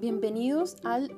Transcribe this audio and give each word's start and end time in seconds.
Bienvenidos 0.00 0.78
al 0.82 1.14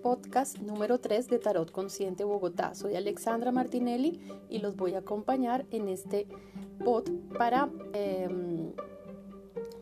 podcast 0.00 0.58
número 0.58 1.00
3 1.00 1.26
de 1.26 1.40
Tarot 1.40 1.72
Consciente 1.72 2.22
Bogotá. 2.22 2.72
Soy 2.76 2.94
Alexandra 2.94 3.50
Martinelli 3.50 4.20
y 4.48 4.60
los 4.60 4.76
voy 4.76 4.94
a 4.94 4.98
acompañar 4.98 5.66
en 5.72 5.88
este 5.88 6.28
pod 6.84 7.10
para, 7.36 7.68
em, 7.94 8.74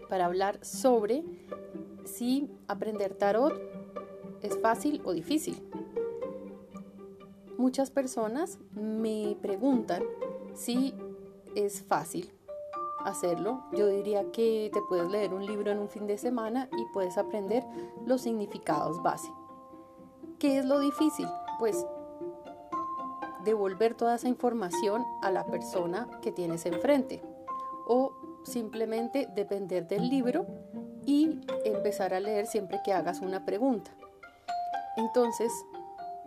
para 0.08 0.24
hablar 0.24 0.58
sobre 0.64 1.22
si 2.06 2.50
aprender 2.66 3.12
tarot 3.12 3.60
es 4.40 4.56
fácil 4.58 5.02
o 5.04 5.12
difícil. 5.12 5.62
Muchas 7.58 7.90
personas 7.90 8.58
me 8.72 9.36
preguntan 9.42 10.02
si 10.54 10.94
es 11.54 11.82
fácil 11.82 12.32
hacerlo. 13.04 13.62
Yo 13.72 13.86
diría 13.86 14.30
que 14.32 14.70
te 14.72 14.80
puedes 14.82 15.10
leer 15.10 15.34
un 15.34 15.44
libro 15.44 15.70
en 15.70 15.78
un 15.78 15.88
fin 15.88 16.06
de 16.06 16.18
semana 16.18 16.68
y 16.72 16.84
puedes 16.92 17.18
aprender 17.18 17.64
los 18.06 18.22
significados 18.22 19.02
base. 19.02 19.30
¿Qué 20.38 20.58
es 20.58 20.64
lo 20.64 20.80
difícil? 20.80 21.28
Pues 21.58 21.86
devolver 23.44 23.94
toda 23.94 24.16
esa 24.16 24.28
información 24.28 25.04
a 25.22 25.30
la 25.30 25.46
persona 25.46 26.08
que 26.22 26.32
tienes 26.32 26.66
enfrente 26.66 27.22
o 27.86 28.12
simplemente 28.44 29.28
depender 29.34 29.86
del 29.88 30.08
libro 30.08 30.46
y 31.06 31.40
empezar 31.64 32.14
a 32.14 32.20
leer 32.20 32.46
siempre 32.46 32.80
que 32.84 32.92
hagas 32.92 33.20
una 33.20 33.44
pregunta. 33.44 33.90
Entonces, 34.96 35.52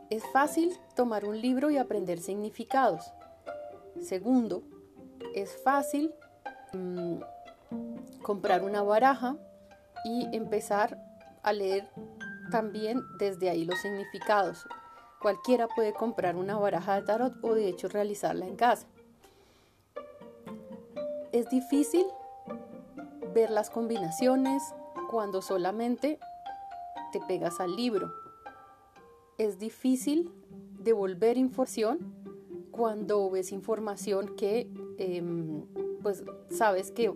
es 0.10 0.24
fácil 0.32 0.78
tomar 0.96 1.26
un 1.26 1.40
libro 1.40 1.70
y 1.70 1.78
aprender 1.78 2.20
significados. 2.20 3.14
Segundo, 4.02 4.64
es 5.34 5.56
fácil 5.64 6.14
Mm, 6.74 7.20
comprar 8.24 8.64
una 8.64 8.82
baraja 8.82 9.36
y 10.06 10.28
empezar 10.36 10.98
a 11.44 11.54
leer 11.54 11.88
también 12.52 13.02
desde 13.20 13.50
ahí 13.50 13.66
los 13.66 13.80
significados. 13.80 14.66
Cualquiera 15.22 15.68
puede 15.68 15.94
comprar 15.94 16.36
una 16.36 16.58
baraja 16.58 16.96
de 16.96 17.04
tarot 17.04 17.34
o 17.44 17.54
de 17.54 17.68
hecho 17.68 17.88
realizarla 17.88 18.46
en 18.46 18.56
casa. 18.56 18.88
Es 21.32 21.50
difícil 21.50 22.06
ver 23.34 23.50
las 23.50 23.70
combinaciones 23.70 24.64
cuando 25.10 25.42
solamente 25.42 26.20
te 27.12 27.20
pegas 27.22 27.60
al 27.60 27.76
libro. 27.76 28.12
Es 29.38 29.60
difícil 29.60 30.32
devolver 30.80 31.38
información 31.38 32.14
cuando 32.72 33.30
ves 33.30 33.52
información 33.52 34.36
que 34.36 34.70
em, 34.98 35.66
pues 36.04 36.24
sabes 36.50 36.92
que 36.92 37.12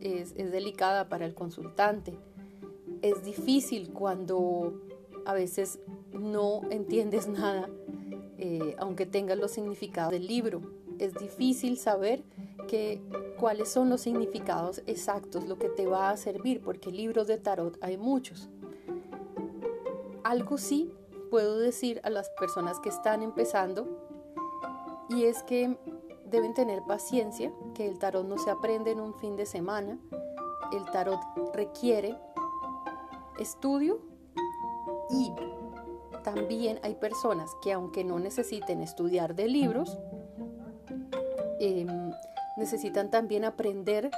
es, 0.00 0.34
delicada 0.34 1.08
para 1.08 1.26
el 1.26 1.34
consultante. 1.34 2.18
Es 3.02 3.22
difícil 3.22 3.92
cuando 3.92 4.80
a 5.26 5.34
veces 5.34 5.78
no 6.12 6.62
entiendes 6.70 7.28
nada, 7.28 7.68
eh, 8.38 8.74
aunque 8.78 9.06
tengas 9.06 9.38
los 9.38 9.52
significados 9.52 10.10
del 10.10 10.26
libro. 10.26 10.62
Es 10.98 11.14
difícil 11.14 11.78
saber 11.78 12.24
que, 12.66 13.00
cuáles 13.38 13.70
son 13.70 13.88
los 13.88 14.02
significados 14.02 14.82
exactos, 14.86 15.46
lo 15.46 15.58
que 15.58 15.68
te 15.68 15.86
va 15.86 16.10
a 16.10 16.16
servir, 16.16 16.60
porque 16.60 16.90
libros 16.90 17.26
de 17.26 17.38
tarot 17.38 17.78
hay 17.80 17.96
muchos. 17.96 18.48
Algo 20.24 20.58
sí 20.58 20.92
puedo 21.30 21.58
decir 21.58 22.00
a 22.02 22.10
las 22.10 22.28
personas 22.30 22.80
que 22.80 22.90
están 22.90 23.22
empezando, 23.22 23.86
y 25.08 25.24
es 25.24 25.42
que 25.42 25.76
deben 26.30 26.54
tener 26.54 26.82
paciencia, 26.86 27.52
que 27.74 27.86
el 27.86 27.98
tarot 27.98 28.26
no 28.26 28.38
se 28.38 28.50
aprende 28.50 28.92
en 28.92 29.00
un 29.00 29.14
fin 29.14 29.36
de 29.36 29.46
semana. 29.46 29.98
El 30.72 30.84
tarot 30.86 31.20
requiere 31.54 32.16
estudio 33.38 34.00
y 35.10 35.32
también 36.22 36.78
hay 36.82 36.94
personas 36.94 37.50
que 37.62 37.72
aunque 37.72 38.04
no 38.04 38.18
necesiten 38.18 38.82
estudiar 38.82 39.34
de 39.34 39.48
libros, 39.48 39.98
em, 41.58 42.12
necesitan 42.56 43.10
también 43.10 43.44
aprender 43.44 44.10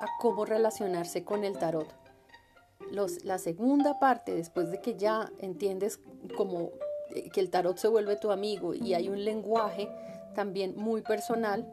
a 0.00 0.06
cómo 0.20 0.44
relacionarse 0.44 1.24
con 1.24 1.44
el 1.44 1.58
tarot. 1.58 1.88
Los, 2.90 3.24
la 3.24 3.38
segunda 3.38 3.98
parte, 3.98 4.34
después 4.34 4.70
de 4.70 4.80
que 4.80 4.96
ya 4.96 5.30
entiendes 5.38 6.00
cómo 6.36 6.70
eh, 7.14 7.30
que 7.30 7.40
el 7.40 7.50
tarot 7.50 7.76
se 7.76 7.88
vuelve 7.88 8.16
tu 8.16 8.30
amigo 8.30 8.74
y 8.74 8.94
hay 8.94 9.08
un 9.08 9.24
lenguaje 9.24 9.88
también 10.34 10.74
muy 10.76 11.02
personal. 11.02 11.66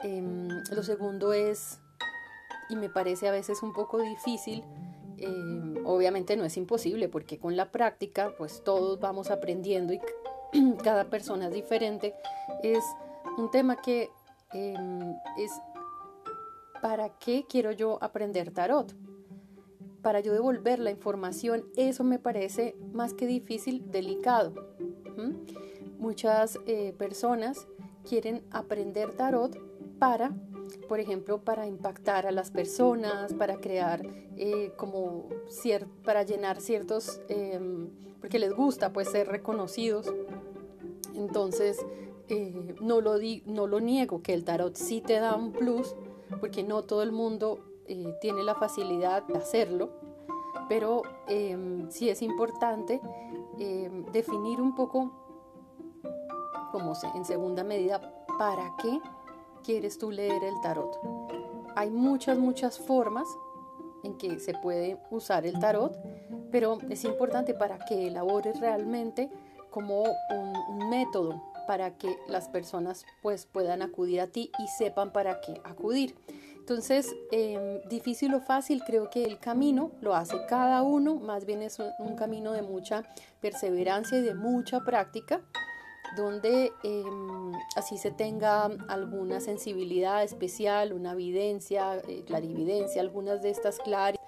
Em, 0.00 0.48
lo 0.70 0.82
segundo 0.84 1.32
es, 1.32 1.80
y 2.68 2.76
me 2.76 2.88
parece 2.88 3.26
a 3.26 3.32
veces 3.32 3.62
un 3.64 3.72
poco 3.72 4.00
difícil, 4.00 4.62
em, 5.16 5.84
obviamente 5.84 6.36
no 6.36 6.44
es 6.44 6.56
imposible 6.56 7.08
porque 7.08 7.38
con 7.38 7.56
la 7.56 7.72
práctica 7.72 8.32
pues 8.38 8.62
todos 8.62 9.00
vamos 9.00 9.30
aprendiendo 9.30 9.92
y 9.92 10.00
cada 10.84 11.10
persona 11.10 11.48
es 11.48 11.52
diferente, 11.52 12.14
es 12.62 12.84
un 13.36 13.50
tema 13.50 13.76
que 13.76 14.08
em, 14.52 15.16
es, 15.36 15.50
¿para 16.80 17.08
qué 17.18 17.44
quiero 17.48 17.72
yo 17.72 17.98
aprender 18.00 18.52
tarot? 18.52 18.94
Para 20.00 20.20
yo 20.20 20.32
devolver 20.32 20.78
la 20.78 20.92
información, 20.92 21.64
eso 21.76 22.04
me 22.04 22.20
parece 22.20 22.76
más 22.92 23.14
que 23.14 23.26
difícil, 23.26 23.90
delicado. 23.90 24.54
Muchas 25.98 26.60
eh, 26.66 26.94
personas 26.96 27.66
quieren 28.08 28.44
aprender 28.52 29.16
tarot 29.16 29.67
para, 29.98 30.32
por 30.88 31.00
ejemplo, 31.00 31.38
para 31.42 31.66
impactar 31.66 32.26
a 32.26 32.32
las 32.32 32.50
personas, 32.50 33.34
para 33.34 33.56
crear 33.56 34.02
eh, 34.36 34.72
como 34.76 35.28
para 36.04 36.22
llenar 36.22 36.60
ciertos, 36.60 37.20
em, 37.28 37.88
porque 38.20 38.38
les 38.38 38.54
gusta 38.54 38.92
pues 38.92 39.10
ser 39.10 39.28
reconocidos. 39.28 40.12
Entonces, 41.14 41.84
eh, 42.28 42.74
no, 42.80 43.00
lo 43.00 43.18
di, 43.18 43.42
no 43.46 43.66
lo 43.66 43.80
niego, 43.80 44.22
que 44.22 44.34
el 44.34 44.44
tarot 44.44 44.76
sí 44.76 45.00
te 45.00 45.18
da 45.18 45.34
un 45.34 45.52
plus, 45.52 45.94
porque 46.40 46.62
no 46.62 46.82
todo 46.82 47.02
el 47.02 47.12
mundo 47.12 47.60
tiene 48.20 48.42
la 48.42 48.54
facilidad 48.54 49.22
de 49.22 49.38
hacerlo, 49.38 49.88
pero 50.68 51.02
em, 51.26 51.90
sí 51.90 52.10
es 52.10 52.20
importante 52.20 53.00
em, 53.58 54.04
definir 54.12 54.60
un 54.60 54.74
poco 54.74 55.10
como 56.70 56.92
en 57.14 57.24
segunda 57.24 57.64
medida, 57.64 58.12
¿para 58.38 58.74
qué 58.80 59.00
quieres 59.62 59.98
tú 59.98 60.10
leer 60.10 60.42
el 60.44 60.60
tarot? 60.62 60.98
Hay 61.76 61.90
muchas, 61.90 62.38
muchas 62.38 62.78
formas 62.78 63.28
en 64.02 64.16
que 64.16 64.38
se 64.40 64.54
puede 64.54 64.98
usar 65.10 65.46
el 65.46 65.58
tarot, 65.58 65.96
pero 66.50 66.78
es 66.88 67.04
importante 67.04 67.54
para 67.54 67.78
que 67.78 68.06
elabores 68.06 68.58
realmente 68.60 69.30
como 69.70 70.02
un, 70.02 70.88
método 70.88 71.42
para 71.66 71.98
que 71.98 72.18
las 72.28 72.48
personas 72.48 73.04
pues 73.20 73.44
puedan 73.44 73.82
acudir 73.82 74.20
a 74.20 74.28
ti 74.28 74.50
y 74.58 74.68
sepan 74.68 75.12
para 75.12 75.40
qué 75.40 75.60
acudir. 75.64 76.14
Entonces, 76.56 77.14
em, 77.30 77.80
difícil 77.88 78.34
o 78.34 78.40
fácil, 78.40 78.82
creo 78.84 79.10
que 79.10 79.24
el 79.24 79.38
camino 79.38 79.92
lo 80.00 80.14
hace 80.14 80.46
cada 80.46 80.82
uno, 80.82 81.16
más 81.16 81.44
bien 81.44 81.62
es 81.62 81.78
un 81.98 82.16
camino 82.16 82.52
de 82.52 82.62
mucha 82.62 83.02
perseverancia 83.40 84.18
y 84.18 84.22
de 84.22 84.34
mucha 84.34 84.80
práctica 84.80 85.42
donde 86.16 86.72
em, 86.82 87.52
así 87.76 87.98
se 87.98 88.10
tenga 88.10 88.66
alguna 88.88 89.40
sensibilidad 89.40 90.22
especial, 90.22 90.92
una 90.92 91.12
evidencia, 91.12 91.98
eh, 92.08 92.22
clarividencia, 92.26 93.00
algunas 93.00 93.42
de 93.42 93.50
estas 93.50 93.78
claras, 93.78 94.18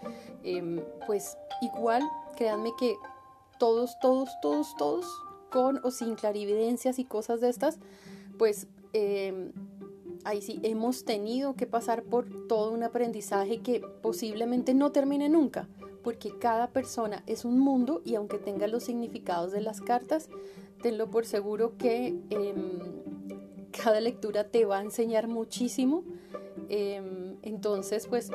em, 0.43 0.83
pues 1.07 1.37
igual, 1.63 2.03
créanme 2.37 2.71
que 2.79 2.97
todos, 3.59 3.99
todos, 4.01 4.29
todos, 4.41 4.75
todos, 4.77 5.07
con 5.51 5.81
o 5.85 5.91
sin 5.91 6.15
clarividencias 6.15 6.99
y 6.99 7.05
cosas 7.05 7.41
de 7.41 7.49
estas, 7.51 7.79
pues 8.39 8.67
em, 8.93 9.53
ahí 10.25 10.43
sí 10.43 10.61
hemos 10.63 11.05
tenido 11.05 11.55
que 11.55 11.67
pasar 11.67 12.03
por 12.03 12.49
todo 12.49 12.73
un 12.73 12.83
aprendizaje 12.83 13.61
que 13.61 13.81
posiblemente 14.03 14.75
no 14.75 14.93
termine 14.93 15.29
nunca, 15.29 15.69
porque 16.03 16.39
cada 16.39 16.69
persona 16.69 17.23
es 17.27 17.45
un 17.45 17.59
mundo 17.59 18.03
y 18.05 18.15
aunque 18.15 18.39
tenga 18.39 18.67
los 18.67 18.85
significados 18.85 19.53
de 19.53 19.61
las 19.61 19.81
cartas, 19.81 20.29
tenlo 20.83 21.11
por 21.11 21.27
seguro 21.27 21.77
que 21.77 22.19
em, 22.31 22.79
cada 23.71 24.01
lectura 24.01 24.45
te 24.45 24.65
va 24.65 24.79
a 24.79 24.83
enseñar 24.83 25.29
muchísimo. 25.29 26.05
Em, 26.69 27.37
entonces, 27.43 28.07
pues, 28.07 28.31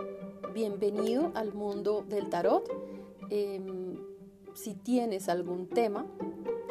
bienvenido 0.54 1.32
al 1.36 1.54
mundo 1.54 2.06
del 2.08 2.30
tarot. 2.30 2.70
Em, 3.30 3.98
si 4.54 4.74
tienes 4.74 5.28
algún 5.30 5.68
tema 5.68 6.06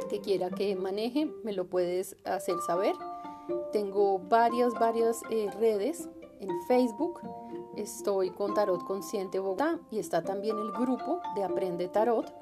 que 0.08 0.20
quiera 0.20 0.50
que 0.50 0.75
maneje, 0.76 1.31
me 1.43 1.52
lo 1.52 1.67
puedes 1.67 2.17
hacer 2.25 2.56
saber. 2.67 2.94
Tengo 3.73 4.19
varias, 4.19 4.73
varias 4.75 5.23
eh, 5.31 5.50
redes 5.58 6.08
en 6.40 6.62
Facebook. 6.66 7.20
Estoy 7.76 8.31
con 8.31 8.54
Tarot 8.54 8.84
Consciente 8.84 9.38
Bogotá 9.38 9.78
y 9.90 9.98
está 9.98 10.22
también 10.22 10.56
el 10.58 10.72
grupo 10.72 11.20
de 11.34 11.44
Aprende 11.44 11.88
Tarot, 11.88 12.32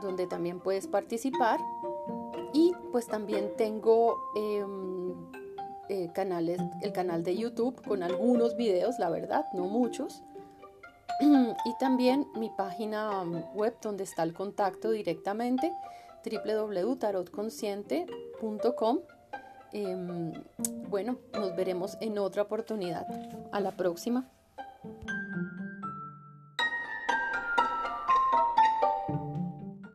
donde 0.00 0.26
también 0.26 0.60
puedes 0.60 0.86
participar. 0.86 1.60
Y 2.52 2.72
pues 2.92 3.06
también 3.06 3.52
tengo 3.56 4.16
em, 4.34 5.14
eh, 5.88 6.10
canales, 6.14 6.60
el 6.82 6.92
canal 6.92 7.22
de 7.22 7.36
YouTube 7.36 7.82
con 7.86 8.02
algunos 8.02 8.56
videos, 8.56 8.98
la 8.98 9.10
verdad, 9.10 9.44
no 9.52 9.64
muchos. 9.64 10.22
y 11.20 11.78
también 11.78 12.26
mi 12.36 12.50
página 12.50 13.24
web 13.54 13.76
donde 13.82 14.04
está 14.04 14.22
el 14.22 14.34
contacto 14.34 14.90
directamente 14.90 15.72
www.tarotconsciente.com. 16.24 18.98
Em, 19.72 20.32
bueno, 20.88 21.18
nos 21.32 21.54
veremos 21.54 21.98
en 22.00 22.18
otra 22.18 22.42
oportunidad. 22.42 23.06
A 23.52 23.60
la 23.60 23.72
próxima. 23.72 24.30